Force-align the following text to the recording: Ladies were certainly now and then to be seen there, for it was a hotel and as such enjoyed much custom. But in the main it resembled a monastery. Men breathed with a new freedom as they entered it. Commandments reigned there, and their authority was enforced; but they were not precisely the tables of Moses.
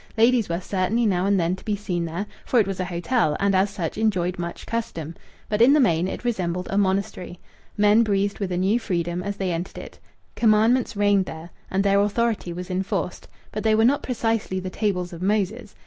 Ladies 0.17 0.49
were 0.49 0.59
certainly 0.59 1.05
now 1.05 1.27
and 1.27 1.39
then 1.39 1.55
to 1.55 1.63
be 1.63 1.75
seen 1.75 2.05
there, 2.05 2.25
for 2.43 2.59
it 2.59 2.65
was 2.65 2.79
a 2.79 2.85
hotel 2.85 3.37
and 3.39 3.53
as 3.53 3.69
such 3.69 3.99
enjoyed 3.99 4.39
much 4.39 4.65
custom. 4.65 5.13
But 5.47 5.61
in 5.61 5.73
the 5.73 5.79
main 5.79 6.07
it 6.07 6.25
resembled 6.25 6.65
a 6.71 6.77
monastery. 6.79 7.39
Men 7.77 8.01
breathed 8.01 8.39
with 8.39 8.51
a 8.51 8.57
new 8.57 8.79
freedom 8.79 9.21
as 9.21 9.37
they 9.37 9.51
entered 9.51 9.77
it. 9.77 9.99
Commandments 10.35 10.95
reigned 10.95 11.25
there, 11.25 11.51
and 11.69 11.83
their 11.83 11.99
authority 12.01 12.51
was 12.51 12.71
enforced; 12.71 13.27
but 13.51 13.63
they 13.63 13.75
were 13.75 13.85
not 13.85 14.01
precisely 14.01 14.59
the 14.59 14.71
tables 14.71 15.13
of 15.13 15.21
Moses. 15.21 15.75